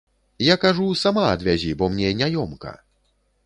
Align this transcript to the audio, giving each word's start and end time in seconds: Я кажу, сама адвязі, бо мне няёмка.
Я 0.43 0.55
кажу, 0.63 0.85
сама 1.03 1.27
адвязі, 1.35 1.77
бо 1.81 1.93
мне 1.97 2.17
няёмка. 2.23 2.77